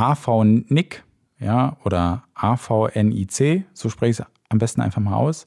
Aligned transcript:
AVNIC, 0.00 1.04
ja, 1.38 1.76
oder 1.84 2.24
AVNIC, 2.34 3.64
so 3.72 3.88
spreche 3.88 4.10
ich 4.10 4.18
es 4.20 4.26
am 4.48 4.58
besten 4.58 4.80
einfach 4.80 5.00
mal 5.00 5.14
aus, 5.14 5.46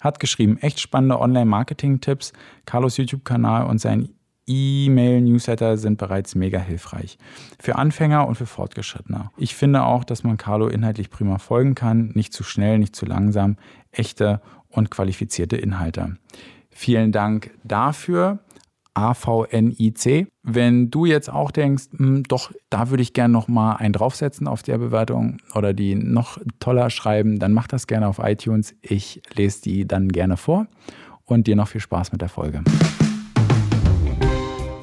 hat 0.00 0.20
geschrieben, 0.20 0.58
echt 0.58 0.80
spannende 0.80 1.18
Online-Marketing-Tipps. 1.18 2.32
Carlos 2.66 2.96
YouTube-Kanal 2.96 3.66
und 3.66 3.78
sein 3.78 4.10
E-Mail-Newsletter 4.46 5.78
sind 5.78 5.98
bereits 5.98 6.34
mega 6.34 6.58
hilfreich. 6.58 7.16
Für 7.60 7.76
Anfänger 7.76 8.26
und 8.26 8.34
für 8.34 8.46
Fortgeschrittene. 8.46 9.30
Ich 9.36 9.54
finde 9.54 9.84
auch, 9.84 10.04
dass 10.04 10.24
man 10.24 10.36
Carlo 10.36 10.66
inhaltlich 10.66 11.10
prima 11.10 11.38
folgen 11.38 11.74
kann. 11.74 12.10
Nicht 12.14 12.32
zu 12.32 12.42
schnell, 12.42 12.78
nicht 12.78 12.96
zu 12.96 13.06
langsam. 13.06 13.56
Echte 13.92 14.42
und 14.68 14.90
qualifizierte 14.90 15.56
Inhalte. 15.56 16.16
Vielen 16.70 17.12
Dank 17.12 17.52
dafür. 17.62 18.40
AVNIC. 18.94 20.28
Wenn 20.42 20.90
du 20.90 21.06
jetzt 21.06 21.30
auch 21.30 21.50
denkst, 21.50 21.84
hm, 21.96 22.24
doch, 22.24 22.52
da 22.70 22.90
würde 22.90 23.02
ich 23.02 23.12
gerne 23.12 23.32
noch 23.32 23.48
mal 23.48 23.76
einen 23.76 23.92
draufsetzen 23.92 24.46
auf 24.46 24.62
der 24.62 24.78
Bewertung 24.78 25.38
oder 25.54 25.72
die 25.72 25.94
noch 25.94 26.38
toller 26.60 26.90
schreiben, 26.90 27.38
dann 27.38 27.52
mach 27.52 27.66
das 27.66 27.86
gerne 27.86 28.08
auf 28.08 28.18
iTunes. 28.18 28.74
Ich 28.82 29.22
lese 29.34 29.62
die 29.62 29.86
dann 29.86 30.08
gerne 30.08 30.36
vor 30.36 30.66
und 31.24 31.46
dir 31.46 31.56
noch 31.56 31.68
viel 31.68 31.80
Spaß 31.80 32.12
mit 32.12 32.20
der 32.20 32.28
Folge. 32.28 32.62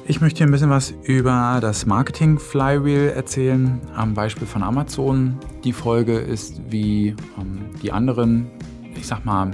Ich 0.06 0.20
möchte 0.20 0.38
dir 0.38 0.48
ein 0.48 0.50
bisschen 0.50 0.70
was 0.70 0.92
über 1.04 1.58
das 1.60 1.86
Marketing 1.86 2.40
Flywheel 2.40 3.10
erzählen, 3.10 3.80
am 3.94 4.14
Beispiel 4.14 4.46
von 4.46 4.64
Amazon. 4.64 5.38
Die 5.62 5.72
Folge 5.72 6.18
ist 6.18 6.60
wie 6.68 7.14
ähm, 7.38 7.66
die 7.80 7.92
anderen, 7.92 8.50
ich 8.96 9.06
sag 9.06 9.24
mal, 9.24 9.52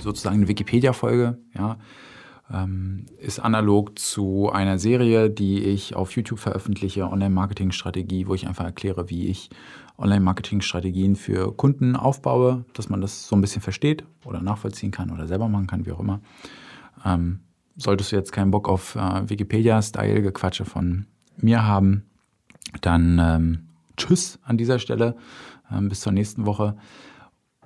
sozusagen 0.00 0.38
eine 0.38 0.48
Wikipedia-Folge. 0.48 1.38
Ja 1.56 1.76
ähm, 2.52 3.06
ist 3.18 3.40
analog 3.40 3.98
zu 3.98 4.50
einer 4.50 4.78
Serie, 4.78 5.30
die 5.30 5.62
ich 5.64 5.94
auf 5.94 6.12
YouTube 6.12 6.38
veröffentliche, 6.38 7.08
Online-Marketing-Strategie, 7.08 8.26
wo 8.26 8.34
ich 8.34 8.46
einfach 8.46 8.64
erkläre, 8.64 9.10
wie 9.10 9.28
ich 9.28 9.50
Online-Marketing-Strategien 9.98 11.16
für 11.16 11.52
Kunden 11.56 11.96
aufbaue, 11.96 12.64
dass 12.72 12.88
man 12.88 13.00
das 13.00 13.26
so 13.26 13.36
ein 13.36 13.40
bisschen 13.40 13.62
versteht 13.62 14.04
oder 14.24 14.40
nachvollziehen 14.40 14.90
kann 14.90 15.10
oder 15.10 15.26
selber 15.26 15.48
machen 15.48 15.66
kann, 15.66 15.86
wie 15.86 15.92
auch 15.92 16.00
immer. 16.00 16.20
Ähm, 17.04 17.40
solltest 17.76 18.12
du 18.12 18.16
jetzt 18.16 18.32
keinen 18.32 18.50
Bock 18.50 18.68
auf 18.68 18.96
äh, 18.96 19.28
Wikipedia-Style-Gequatsche 19.28 20.64
von 20.64 21.06
mir 21.36 21.64
haben, 21.64 22.04
dann 22.80 23.18
ähm, 23.20 23.58
tschüss 23.96 24.38
an 24.42 24.56
dieser 24.56 24.78
Stelle. 24.78 25.16
Ähm, 25.70 25.88
bis 25.88 26.00
zur 26.00 26.12
nächsten 26.12 26.46
Woche. 26.46 26.76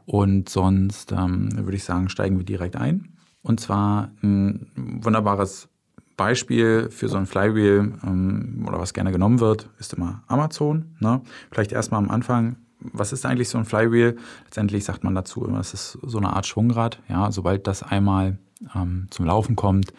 Und 0.04 0.48
sonst 0.48 1.12
ähm, 1.12 1.50
würde 1.54 1.76
ich 1.76 1.84
sagen, 1.84 2.08
steigen 2.08 2.36
wir 2.36 2.44
direkt 2.44 2.76
ein. 2.76 3.08
Und 3.42 3.60
zwar 3.60 4.10
ein 4.22 4.70
wunderbares 4.76 5.68
Beispiel 6.16 6.88
für 6.90 7.08
so 7.08 7.16
ein 7.16 7.26
Flywheel 7.26 7.94
ähm, 8.04 8.64
oder 8.66 8.78
was 8.78 8.94
gerne 8.94 9.12
genommen 9.12 9.40
wird, 9.40 9.68
ist 9.78 9.94
immer 9.94 10.22
Amazon. 10.28 10.94
Ne? 11.00 11.22
Vielleicht 11.50 11.72
erstmal 11.72 11.98
am 11.98 12.10
Anfang, 12.10 12.56
was 12.78 13.12
ist 13.12 13.26
eigentlich 13.26 13.48
so 13.48 13.58
ein 13.58 13.64
Flywheel? 13.64 14.16
Letztendlich 14.44 14.84
sagt 14.84 15.04
man 15.04 15.14
dazu 15.14 15.44
immer, 15.44 15.60
es 15.60 15.74
ist 15.74 15.98
so 16.02 16.18
eine 16.18 16.32
Art 16.32 16.46
Schwungrad. 16.46 17.00
Ja? 17.08 17.32
Sobald 17.32 17.66
das 17.66 17.82
einmal 17.82 18.38
ähm, 18.74 19.06
zum 19.10 19.26
Laufen 19.26 19.56
kommt, 19.56 19.92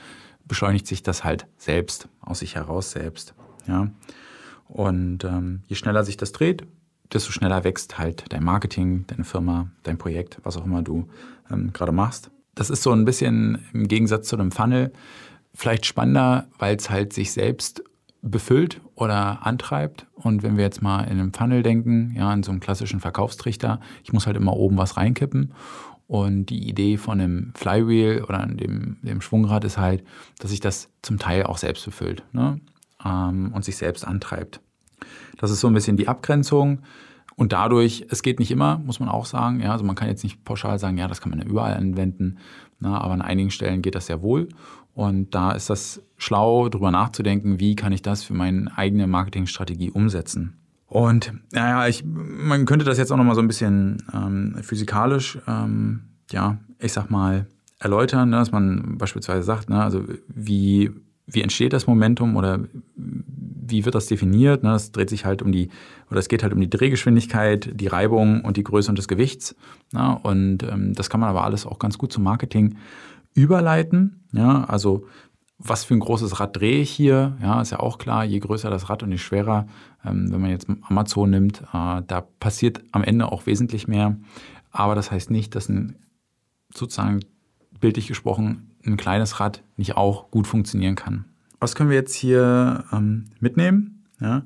beschleunigt 0.45 0.87
sich 0.87 1.03
das 1.03 1.23
halt 1.23 1.47
selbst, 1.57 2.07
aus 2.21 2.39
sich 2.39 2.55
heraus 2.55 2.91
selbst. 2.91 3.33
Ja? 3.67 3.89
Und 4.67 5.23
ähm, 5.23 5.63
je 5.67 5.75
schneller 5.75 6.03
sich 6.03 6.17
das 6.17 6.31
dreht, 6.31 6.65
desto 7.11 7.31
schneller 7.31 7.63
wächst 7.63 7.97
halt 7.97 8.25
dein 8.29 8.43
Marketing, 8.43 9.05
deine 9.07 9.23
Firma, 9.23 9.69
dein 9.83 9.97
Projekt, 9.97 10.39
was 10.43 10.57
auch 10.57 10.65
immer 10.65 10.81
du 10.81 11.07
ähm, 11.51 11.71
gerade 11.73 11.91
machst. 11.91 12.31
Das 12.55 12.69
ist 12.69 12.83
so 12.83 12.91
ein 12.91 13.05
bisschen 13.05 13.65
im 13.73 13.87
Gegensatz 13.87 14.27
zu 14.27 14.35
einem 14.35 14.51
Funnel 14.51 14.91
vielleicht 15.55 15.85
spannender, 15.85 16.47
weil 16.57 16.75
es 16.75 16.89
halt 16.89 17.13
sich 17.13 17.31
selbst 17.31 17.83
befüllt 18.21 18.81
oder 18.95 19.45
antreibt. 19.45 20.07
Und 20.13 20.43
wenn 20.43 20.57
wir 20.57 20.63
jetzt 20.63 20.81
mal 20.81 21.03
in 21.03 21.19
einem 21.19 21.33
Funnel 21.33 21.61
denken, 21.61 22.13
ja, 22.15 22.33
in 22.33 22.43
so 22.43 22.51
einem 22.51 22.61
klassischen 22.61 22.99
Verkaufstrichter, 22.99 23.79
ich 24.03 24.13
muss 24.13 24.25
halt 24.25 24.37
immer 24.37 24.53
oben 24.53 24.77
was 24.77 24.97
reinkippen. 24.97 25.53
Und 26.07 26.47
die 26.47 26.67
Idee 26.67 26.97
von 26.97 27.19
einem 27.19 27.53
Flywheel 27.55 28.23
oder 28.23 28.45
dem, 28.45 28.97
dem 29.01 29.21
Schwungrad 29.21 29.63
ist 29.63 29.77
halt, 29.77 30.03
dass 30.39 30.51
sich 30.51 30.59
das 30.59 30.89
zum 31.01 31.17
Teil 31.17 31.43
auch 31.43 31.57
selbst 31.57 31.85
befüllt 31.85 32.23
ne? 32.33 32.59
ähm, 33.05 33.51
und 33.53 33.65
sich 33.65 33.77
selbst 33.77 34.05
antreibt. 34.05 34.61
Das 35.37 35.51
ist 35.51 35.59
so 35.59 35.67
ein 35.67 35.73
bisschen 35.73 35.97
die 35.97 36.07
Abgrenzung. 36.07 36.79
Und 37.35 37.51
dadurch, 37.53 38.05
es 38.09 38.21
geht 38.21 38.39
nicht 38.39 38.51
immer, 38.51 38.79
muss 38.79 38.99
man 38.99 39.09
auch 39.09 39.25
sagen. 39.25 39.59
Ja, 39.59 39.71
also 39.71 39.83
man 39.83 39.95
kann 39.95 40.07
jetzt 40.07 40.23
nicht 40.23 40.43
pauschal 40.43 40.79
sagen, 40.79 40.97
ja, 40.97 41.07
das 41.07 41.21
kann 41.21 41.31
man 41.31 41.39
ja 41.39 41.45
überall 41.45 41.73
anwenden. 41.75 42.37
Na, 42.79 42.99
aber 42.99 43.13
an 43.13 43.21
einigen 43.21 43.49
Stellen 43.49 43.81
geht 43.81 43.95
das 43.95 44.07
sehr 44.07 44.21
wohl. 44.21 44.49
Und 44.93 45.33
da 45.33 45.51
ist 45.51 45.69
das 45.69 46.01
schlau, 46.17 46.69
darüber 46.69 46.91
nachzudenken, 46.91 47.59
wie 47.59 47.75
kann 47.75 47.91
ich 47.91 48.01
das 48.01 48.23
für 48.23 48.33
meine 48.33 48.77
eigene 48.77 49.07
Marketingstrategie 49.07 49.91
umsetzen. 49.91 50.57
Und 50.87 51.33
naja, 51.51 51.87
ich, 51.87 52.03
man 52.05 52.65
könnte 52.65 52.85
das 52.85 52.99
jetzt 52.99 53.11
auch 53.11 53.17
nochmal 53.17 53.33
so 53.33 53.41
ein 53.41 53.47
bisschen 53.47 54.03
ähm, 54.13 54.55
physikalisch, 54.61 55.39
ähm, 55.47 56.01
ja, 56.29 56.59
ich 56.77 56.93
sag 56.93 57.09
mal, 57.09 57.47
erläutern, 57.79 58.29
ne, 58.29 58.37
dass 58.37 58.51
man 58.51 58.97
beispielsweise 58.99 59.41
sagt, 59.41 59.69
ne, 59.69 59.83
also 59.83 60.03
wie, 60.27 60.91
wie 61.25 61.41
entsteht 61.41 61.73
das 61.73 61.87
Momentum 61.87 62.35
oder 62.35 62.59
wie 63.67 63.85
wird 63.85 63.95
das 63.95 64.07
definiert? 64.07 64.63
Ne? 64.63 64.73
Es 64.73 64.91
dreht 64.91 65.09
sich 65.09 65.25
halt 65.25 65.41
um 65.41 65.51
die, 65.51 65.69
oder 66.09 66.19
es 66.19 66.27
geht 66.27 66.43
halt 66.43 66.53
um 66.53 66.59
die 66.59 66.69
Drehgeschwindigkeit, 66.69 67.69
die 67.73 67.87
Reibung 67.87 68.41
und 68.41 68.57
die 68.57 68.63
Größe 68.63 68.89
und 68.89 68.97
des 68.97 69.07
Gewichts. 69.07 69.55
Ne? 69.91 70.19
Und 70.23 70.63
ähm, 70.63 70.93
das 70.93 71.09
kann 71.09 71.19
man 71.19 71.29
aber 71.29 71.43
alles 71.43 71.65
auch 71.65 71.79
ganz 71.79 71.97
gut 71.97 72.11
zum 72.11 72.23
Marketing 72.23 72.77
überleiten. 73.33 74.23
Also 74.33 75.05
was 75.57 75.83
für 75.83 75.93
ein 75.93 75.99
großes 75.99 76.39
Rad 76.39 76.57
drehe 76.57 76.81
ich 76.81 76.91
hier? 76.91 77.37
Ja, 77.41 77.61
ist 77.61 77.71
ja 77.71 77.79
auch 77.79 77.97
klar, 77.97 78.25
je 78.25 78.39
größer 78.39 78.69
das 78.69 78.89
Rad 78.89 79.03
und 79.03 79.11
je 79.11 79.17
schwerer, 79.17 79.67
ähm, 80.03 80.31
wenn 80.31 80.41
man 80.41 80.49
jetzt 80.49 80.67
Amazon 80.81 81.29
nimmt, 81.29 81.61
äh, 81.73 82.01
da 82.05 82.27
passiert 82.39 82.83
am 82.91 83.03
Ende 83.03 83.31
auch 83.31 83.45
wesentlich 83.45 83.87
mehr. 83.87 84.17
Aber 84.71 84.95
das 84.95 85.11
heißt 85.11 85.31
nicht, 85.31 85.55
dass 85.55 85.69
ein 85.69 85.95
sozusagen 86.73 87.21
bildlich 87.79 88.07
gesprochen 88.07 88.71
ein 88.85 88.97
kleines 88.97 89.39
Rad 89.39 89.63
nicht 89.77 89.95
auch 89.95 90.31
gut 90.31 90.47
funktionieren 90.47 90.95
kann 90.95 91.25
was 91.63 91.75
können 91.75 91.89
wir 91.89 91.97
jetzt 91.97 92.13
hier 92.13 92.83
ähm, 92.91 93.25
mitnehmen? 93.39 94.05
Ja? 94.19 94.43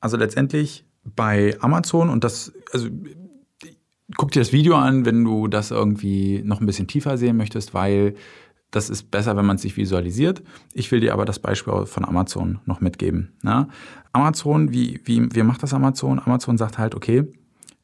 Also 0.00 0.16
letztendlich 0.16 0.84
bei 1.04 1.56
Amazon 1.60 2.10
und 2.10 2.24
das, 2.24 2.52
also 2.72 2.88
guck 4.16 4.32
dir 4.32 4.40
das 4.40 4.52
Video 4.52 4.76
an, 4.76 5.06
wenn 5.06 5.24
du 5.24 5.48
das 5.48 5.70
irgendwie 5.70 6.42
noch 6.44 6.60
ein 6.60 6.66
bisschen 6.66 6.88
tiefer 6.88 7.16
sehen 7.16 7.36
möchtest, 7.36 7.72
weil 7.72 8.14
das 8.70 8.90
ist 8.90 9.12
besser, 9.12 9.36
wenn 9.36 9.46
man 9.46 9.56
es 9.56 9.62
sich 9.62 9.76
visualisiert. 9.76 10.42
Ich 10.72 10.90
will 10.90 10.98
dir 10.98 11.12
aber 11.12 11.24
das 11.24 11.38
Beispiel 11.38 11.86
von 11.86 12.04
Amazon 12.04 12.58
noch 12.66 12.80
mitgeben. 12.80 13.34
Ja? 13.44 13.68
Amazon, 14.12 14.72
wie, 14.72 15.00
wie, 15.04 15.32
wie 15.32 15.42
macht 15.44 15.62
das 15.62 15.72
Amazon? 15.72 16.18
Amazon 16.18 16.58
sagt 16.58 16.78
halt, 16.78 16.96
okay, 16.96 17.30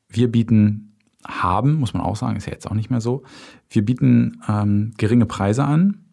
wir 0.08 0.30
bieten 0.30 0.96
haben, 1.24 1.74
muss 1.74 1.94
man 1.94 2.02
auch 2.02 2.16
sagen, 2.16 2.36
ist 2.36 2.46
ja 2.46 2.52
jetzt 2.52 2.68
auch 2.68 2.74
nicht 2.74 2.90
mehr 2.90 3.00
so. 3.00 3.22
Wir 3.68 3.84
bieten 3.84 4.42
ähm, 4.48 4.92
geringe 4.96 5.26
Preise 5.26 5.64
an. 5.64 6.04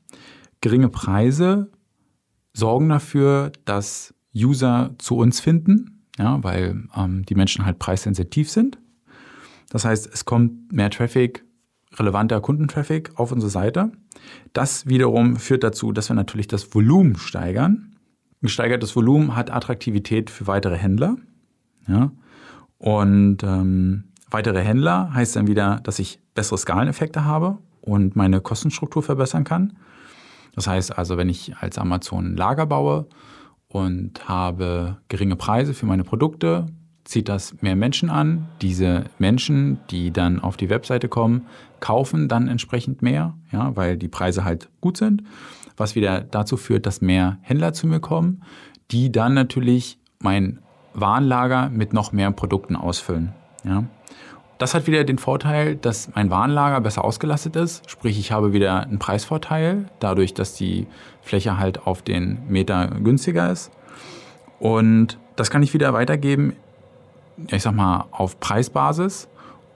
Geringe 0.62 0.90
Preise 0.90 1.72
sorgen 2.58 2.90
dafür, 2.90 3.52
dass 3.66 4.16
User 4.36 4.96
zu 4.98 5.18
uns 5.18 5.40
finden, 5.40 6.04
ja, 6.18 6.44
weil 6.44 6.86
ähm, 6.96 7.24
die 7.24 7.36
Menschen 7.36 7.66
halt 7.66 7.78
preissensitiv 7.78 8.50
sind. 8.50 8.80
Das 9.70 9.86
heißt, 9.86 10.10
es 10.12 10.26
kommt 10.26 10.72
mehr 10.74 10.90
Traffic, 10.90 11.46
relevanter 11.96 12.42
Kundentraffic 12.42 13.12
auf 13.16 13.32
unsere 13.32 13.52
Seite. 13.52 13.92
Das 14.54 14.88
wiederum 14.88 15.38
führt 15.38 15.64
dazu, 15.64 15.92
dass 15.92 16.10
wir 16.10 16.16
natürlich 16.16 16.48
das 16.48 16.74
Volumen 16.74 17.18
steigern. 17.18 17.96
Gesteigertes 18.42 18.96
Volumen 18.96 19.36
hat 19.36 19.52
Attraktivität 19.52 20.30
für 20.32 20.48
weitere 20.48 20.78
Händler. 20.78 21.18
Ja? 21.88 22.12
Und 22.80 23.44
ähm, 23.44 24.06
weitere 24.32 24.64
Händler 24.64 25.14
heißt 25.14 25.36
dann 25.36 25.48
wieder, 25.48 25.80
dass 25.84 26.00
ich 26.00 26.20
bessere 26.34 26.58
Skaleneffekte 26.58 27.24
habe 27.24 27.60
und 27.82 28.16
meine 28.16 28.42
Kostenstruktur 28.42 29.04
verbessern 29.04 29.44
kann. 29.44 29.78
Das 30.58 30.66
heißt 30.66 30.98
also, 30.98 31.18
wenn 31.18 31.30
ich 31.30 31.56
als 31.58 31.78
Amazon 31.78 32.36
Lager 32.36 32.66
baue 32.66 33.06
und 33.68 34.28
habe 34.28 34.98
geringe 35.08 35.36
Preise 35.36 35.76
für 35.76 35.86
meine 35.86 36.04
Produkte, 36.04 36.66
zieht 37.04 37.30
das 37.30 37.62
mehr 37.62 37.76
Menschen 37.76 38.10
an. 38.10 38.48
Diese 38.64 39.04
Menschen, 39.20 39.80
die 39.92 40.10
dann 40.10 40.40
auf 40.40 40.58
die 40.58 40.72
Webseite 40.72 41.10
kommen, 41.10 41.46
kaufen 41.80 42.28
dann 42.28 42.48
entsprechend 42.48 43.04
mehr, 43.04 43.36
ja, 43.52 43.76
weil 43.76 43.98
die 43.98 44.08
Preise 44.08 44.44
halt 44.46 44.68
gut 44.82 44.98
sind, 44.98 45.22
was 45.78 45.94
wieder 45.94 46.22
dazu 46.22 46.58
führt, 46.58 46.88
dass 46.88 47.02
mehr 47.02 47.38
Händler 47.42 47.74
zu 47.74 47.86
mir 47.86 48.00
kommen, 48.00 48.42
die 48.90 49.12
dann 49.12 49.36
natürlich 49.36 50.00
mein 50.24 50.58
Warenlager 50.96 51.70
mit 51.70 51.94
noch 51.94 52.14
mehr 52.14 52.32
Produkten 52.32 52.76
ausfüllen. 52.76 53.32
Ja. 53.64 53.84
Das 54.58 54.74
hat 54.74 54.88
wieder 54.88 55.04
den 55.04 55.20
Vorteil, 55.20 55.76
dass 55.76 56.10
mein 56.16 56.32
Warenlager 56.32 56.82
besser 56.82 57.06
ausgelastet 57.06 57.56
ist. 57.56 57.88
Sprich, 57.90 58.18
ich 58.18 58.32
habe 58.32 58.54
wieder 58.54 58.82
einen 58.82 58.98
Preisvorteil, 58.98 59.86
dadurch, 60.00 60.34
dass 60.34 60.56
die 60.56 60.88
Fläche 61.22 61.58
halt 61.58 61.86
auf 61.86 62.02
den 62.02 62.40
Meter 62.48 62.88
günstiger 63.04 63.52
ist. 63.52 63.72
Und 64.60 65.20
das 65.36 65.52
kann 65.52 65.62
ich 65.62 65.76
wieder 65.76 65.94
weitergeben, 65.94 66.54
ich 67.52 67.62
sag 67.62 67.76
mal, 67.76 68.06
auf 68.10 68.40
Preisbasis. 68.40 69.28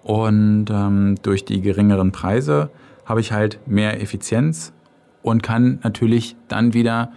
Und 0.01 0.65
ähm, 0.71 1.15
durch 1.21 1.45
die 1.45 1.61
geringeren 1.61 2.11
Preise 2.11 2.71
habe 3.05 3.21
ich 3.21 3.31
halt 3.31 3.59
mehr 3.67 4.01
Effizienz 4.01 4.73
und 5.21 5.43
kann 5.43 5.79
natürlich 5.83 6.35
dann 6.47 6.73
wieder 6.73 7.11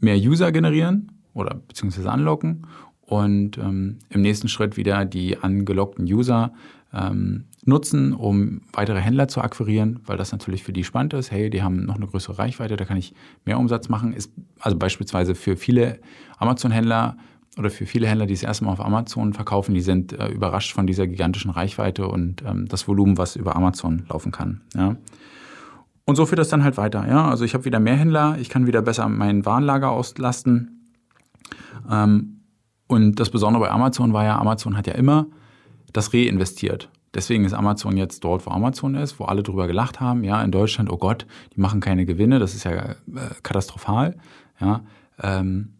mehr 0.00 0.16
User 0.16 0.52
generieren 0.52 1.12
oder 1.32 1.54
beziehungsweise 1.54 2.10
anlocken 2.10 2.66
und 3.08 3.56
ähm, 3.56 3.98
im 4.10 4.20
nächsten 4.20 4.48
Schritt 4.48 4.76
wieder 4.76 5.06
die 5.06 5.38
angelockten 5.38 6.04
User 6.04 6.52
ähm, 6.92 7.44
nutzen, 7.64 8.14
um 8.14 8.62
weitere 8.72 9.00
Händler 9.00 9.28
zu 9.28 9.40
akquirieren, 9.40 10.00
weil 10.06 10.16
das 10.16 10.32
natürlich 10.32 10.62
für 10.62 10.72
die 10.72 10.84
spannend 10.84 11.12
ist. 11.14 11.30
Hey, 11.30 11.50
die 11.50 11.62
haben 11.62 11.84
noch 11.84 11.96
eine 11.96 12.06
größere 12.06 12.38
Reichweite, 12.38 12.76
da 12.76 12.84
kann 12.84 12.96
ich 12.96 13.14
mehr 13.44 13.58
Umsatz 13.58 13.88
machen. 13.88 14.12
Ist 14.12 14.32
also 14.60 14.76
beispielsweise 14.78 15.34
für 15.34 15.56
viele 15.56 16.00
Amazon-Händler 16.38 17.16
oder 17.58 17.70
für 17.70 17.86
viele 17.86 18.06
Händler, 18.06 18.26
die 18.26 18.34
das 18.34 18.42
erste 18.42 18.64
Mal 18.64 18.72
auf 18.72 18.80
Amazon 18.80 19.34
verkaufen, 19.34 19.74
die 19.74 19.80
sind 19.80 20.12
äh, 20.12 20.28
überrascht 20.28 20.72
von 20.72 20.86
dieser 20.86 21.06
gigantischen 21.06 21.50
Reichweite 21.50 22.08
und 22.08 22.42
ähm, 22.46 22.66
das 22.68 22.88
Volumen, 22.88 23.18
was 23.18 23.36
über 23.36 23.56
Amazon 23.56 24.04
laufen 24.08 24.32
kann. 24.32 24.62
Ja. 24.74 24.96
Und 26.04 26.16
so 26.16 26.24
führt 26.24 26.38
das 26.38 26.48
dann 26.48 26.64
halt 26.64 26.78
weiter. 26.78 27.06
Ja. 27.06 27.28
Also 27.28 27.44
ich 27.44 27.52
habe 27.54 27.64
wieder 27.64 27.80
mehr 27.80 27.96
Händler, 27.96 28.38
ich 28.40 28.48
kann 28.48 28.66
wieder 28.66 28.80
besser 28.80 29.08
mein 29.08 29.44
Warenlager 29.44 29.90
auslasten. 29.90 30.88
Ähm, 31.90 32.40
und 32.86 33.20
das 33.20 33.28
Besondere 33.28 33.64
bei 33.64 33.70
Amazon 33.70 34.14
war 34.14 34.24
ja, 34.24 34.38
Amazon 34.38 34.76
hat 34.76 34.86
ja 34.86 34.94
immer 34.94 35.26
das 35.92 36.12
reinvestiert. 36.12 36.90
Deswegen 37.14 37.44
ist 37.44 37.54
Amazon 37.54 37.96
jetzt 37.96 38.22
dort, 38.24 38.46
wo 38.46 38.50
Amazon 38.50 38.94
ist, 38.94 39.18
wo 39.18 39.24
alle 39.24 39.42
drüber 39.42 39.66
gelacht 39.66 40.00
haben. 40.00 40.24
Ja, 40.24 40.42
in 40.42 40.50
Deutschland, 40.50 40.90
oh 40.90 40.98
Gott, 40.98 41.26
die 41.54 41.60
machen 41.60 41.80
keine 41.80 42.04
Gewinne, 42.04 42.38
das 42.38 42.54
ist 42.54 42.64
ja 42.64 42.72
äh, 42.72 42.96
katastrophal. 43.42 44.16
Ja, 44.60 44.82
ähm, 45.22 45.74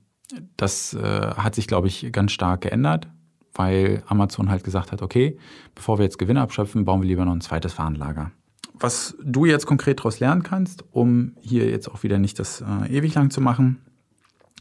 das 0.56 0.94
äh, 0.94 1.30
hat 1.36 1.54
sich, 1.54 1.66
glaube 1.66 1.88
ich, 1.88 2.10
ganz 2.12 2.32
stark 2.32 2.62
geändert, 2.62 3.08
weil 3.54 4.02
Amazon 4.06 4.50
halt 4.50 4.64
gesagt 4.64 4.92
hat, 4.92 5.02
okay, 5.02 5.38
bevor 5.74 5.98
wir 5.98 6.04
jetzt 6.04 6.18
Gewinne 6.18 6.40
abschöpfen, 6.40 6.84
bauen 6.84 7.02
wir 7.02 7.08
lieber 7.08 7.24
noch 7.24 7.32
ein 7.32 7.40
zweites 7.40 7.78
Warenlager. 7.78 8.30
Was 8.74 9.16
du 9.22 9.44
jetzt 9.44 9.66
konkret 9.66 9.98
daraus 9.98 10.20
lernen 10.20 10.42
kannst, 10.42 10.84
um 10.92 11.32
hier 11.40 11.68
jetzt 11.68 11.88
auch 11.88 12.02
wieder 12.04 12.18
nicht 12.18 12.38
das 12.38 12.62
äh, 12.62 12.96
ewig 12.96 13.14
lang 13.14 13.30
zu 13.30 13.40
machen, 13.40 13.80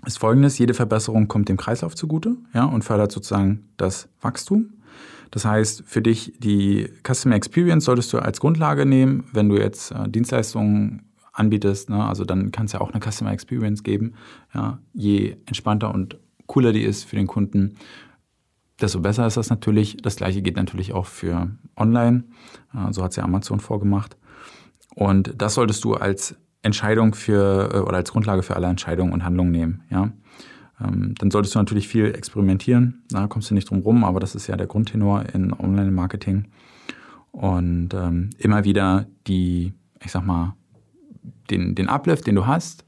ist 0.05 0.17
folgendes: 0.17 0.57
Jede 0.57 0.73
Verbesserung 0.73 1.27
kommt 1.27 1.49
dem 1.49 1.57
Kreislauf 1.57 1.95
zugute 1.95 2.35
ja, 2.53 2.65
und 2.65 2.83
fördert 2.83 3.11
sozusagen 3.11 3.69
das 3.77 4.09
Wachstum. 4.21 4.73
Das 5.31 5.45
heißt, 5.45 5.83
für 5.85 6.01
dich 6.01 6.33
die 6.39 6.89
Customer 7.03 7.35
Experience 7.35 7.85
solltest 7.85 8.11
du 8.13 8.19
als 8.19 8.39
Grundlage 8.39 8.85
nehmen, 8.85 9.25
wenn 9.33 9.49
du 9.49 9.57
jetzt 9.57 9.91
äh, 9.91 10.07
Dienstleistungen 10.09 11.03
anbietest. 11.33 11.89
Ne? 11.89 12.03
Also 12.03 12.25
dann 12.25 12.51
kann 12.51 12.65
es 12.65 12.71
ja 12.71 12.81
auch 12.81 12.91
eine 12.91 13.01
Customer 13.01 13.31
Experience 13.31 13.83
geben. 13.83 14.13
Ja? 14.53 14.79
Je 14.93 15.37
entspannter 15.45 15.93
und 15.93 16.17
cooler 16.47 16.71
die 16.71 16.83
ist 16.83 17.03
für 17.03 17.15
den 17.15 17.27
Kunden, 17.27 17.75
desto 18.79 18.99
besser 19.01 19.27
ist 19.27 19.37
das 19.37 19.49
natürlich. 19.49 19.97
Das 19.97 20.15
gleiche 20.15 20.41
geht 20.41 20.55
natürlich 20.55 20.93
auch 20.93 21.05
für 21.05 21.51
Online. 21.75 22.23
Äh, 22.73 22.91
so 22.91 23.03
hat 23.03 23.11
es 23.11 23.17
ja 23.17 23.23
Amazon 23.23 23.59
vorgemacht. 23.59 24.17
Und 24.95 25.33
das 25.37 25.53
solltest 25.53 25.83
du 25.83 25.93
als 25.93 26.35
Entscheidung 26.63 27.13
für 27.13 27.69
äh, 27.73 27.77
oder 27.79 27.97
als 27.97 28.11
Grundlage 28.11 28.43
für 28.43 28.55
alle 28.55 28.67
Entscheidungen 28.67 29.13
und 29.13 29.23
Handlungen 29.23 29.51
nehmen. 29.51 29.83
Ja? 29.89 30.11
Ähm, 30.79 31.15
dann 31.17 31.31
solltest 31.31 31.55
du 31.55 31.59
natürlich 31.59 31.87
viel 31.87 32.05
experimentieren. 32.05 33.03
Da 33.09 33.27
kommst 33.27 33.49
du 33.49 33.55
nicht 33.55 33.69
drum 33.69 33.79
rum, 33.79 34.03
aber 34.03 34.19
das 34.19 34.35
ist 34.35 34.47
ja 34.47 34.55
der 34.55 34.67
Grundtenor 34.67 35.25
in 35.33 35.53
Online-Marketing. 35.53 36.45
Und 37.31 37.93
ähm, 37.93 38.29
immer 38.37 38.63
wieder 38.63 39.07
die, 39.27 39.73
ich 40.03 40.11
sag 40.11 40.25
mal, 40.25 40.55
den, 41.49 41.75
den 41.75 41.89
Uplift, 41.89 42.27
den 42.27 42.35
du 42.35 42.45
hast, 42.45 42.85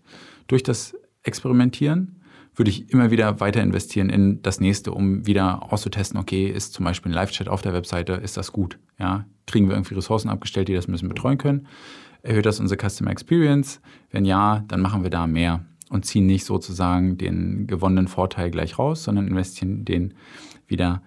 durch 0.48 0.64
das 0.64 0.96
Experimentieren, 1.24 2.22
würde 2.56 2.72
ich 2.72 2.92
immer 2.92 3.12
wieder 3.12 3.40
weiter 3.40 3.62
investieren 3.62 4.10
in 4.10 4.42
das 4.42 4.60
nächste, 4.60 4.92
um 4.92 5.26
wieder 5.26 5.72
auszutesten, 5.72 6.20
okay, 6.20 6.48
ist 6.48 6.74
zum 6.74 6.84
Beispiel 6.86 7.12
ein 7.12 7.16
Live-Chat 7.16 7.48
auf 7.48 7.62
der 7.62 7.74
Webseite, 7.74 8.14
ist 8.14 8.38
das 8.38 8.52
gut? 8.52 8.80
Ja, 8.98 9.26
kriegen 9.48 9.68
wir 9.68 9.76
irgendwie 9.76 9.96
Ressourcen 9.96 10.30
abgestellt, 10.30 10.68
die 10.68 10.74
das 10.74 10.88
müssen 10.88 11.08
betreuen 11.08 11.38
können? 11.38 11.68
Erhöht 12.22 12.46
das 12.46 12.60
unsere 12.60 12.90
Customer 12.90 13.12
Experience? 13.12 13.80
Wenn 14.12 14.26
ja, 14.26 14.64
dann 14.68 14.82
machen 14.82 15.04
wir 15.04 15.10
da 15.10 15.26
mehr 15.26 15.64
und 15.90 16.06
ziehen 16.06 16.26
nicht 16.26 16.46
sozusagen 16.46 17.18
den 17.18 17.68
gewonnenen 17.68 18.08
Vorteil 18.08 18.52
gleich 18.52 18.80
raus, 18.80 19.04
sondern 19.04 19.28
investieren 19.28 19.86
den 19.86 20.14
wieder 20.68 21.02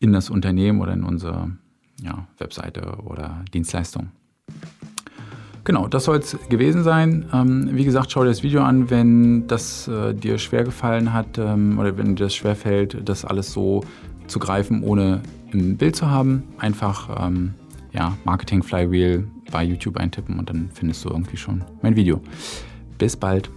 in 0.00 0.12
das 0.12 0.30
Unternehmen 0.30 0.80
oder 0.80 0.92
in 0.94 1.04
unsere 1.04 1.52
ja, 2.02 2.26
Webseite 2.38 2.98
oder 3.04 3.44
Dienstleistung. 3.52 4.08
Genau, 5.64 5.86
das 5.86 6.04
soll 6.04 6.18
es 6.18 6.36
gewesen 6.48 6.82
sein. 6.82 7.26
Ähm, 7.32 7.70
wie 7.72 7.84
gesagt, 7.84 8.10
schau 8.10 8.22
dir 8.22 8.30
das 8.30 8.42
Video 8.42 8.62
an, 8.62 8.90
wenn 8.90 9.46
das 9.46 9.86
äh, 9.86 10.12
dir 10.12 10.38
schwer 10.38 10.64
gefallen 10.64 11.12
hat 11.12 11.38
ähm, 11.38 11.78
oder 11.78 11.96
wenn 11.96 12.16
dir 12.16 12.24
das 12.24 12.34
schwer 12.34 12.56
fällt, 12.56 13.08
das 13.08 13.24
alles 13.24 13.52
so 13.52 13.84
zu 14.26 14.40
greifen, 14.40 14.82
ohne 14.82 15.22
ein 15.52 15.76
Bild 15.76 15.94
zu 15.94 16.10
haben. 16.10 16.42
Einfach 16.58 17.24
ähm, 17.24 17.54
ja, 17.92 18.16
Marketing 18.24 18.62
Flywheel 18.64 19.28
bei 19.52 19.62
YouTube 19.62 19.98
eintippen 19.98 20.38
und 20.38 20.50
dann 20.50 20.70
findest 20.72 21.04
du 21.04 21.10
irgendwie 21.10 21.36
schon 21.36 21.62
mein 21.80 21.94
Video. 21.94 22.20
Bis 22.98 23.16
bald. 23.16 23.50